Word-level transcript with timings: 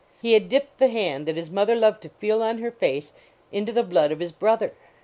He 0.19 0.33
had 0.33 0.49
dipped 0.49 0.79
the 0.79 0.87
hand 0.87 1.27
that 1.27 1.35
his 1.37 1.51
mother 1.51 1.75
loved 1.75 2.01
to 2.01 2.09
feel 2.09 2.41
on 2.41 2.57
her 2.57 2.71
face 2.71 3.13
into 3.51 3.71
the 3.71 3.83
blood 3.83 4.11
of 4.11 4.19
his 4.19 4.31
brother! 4.31 4.73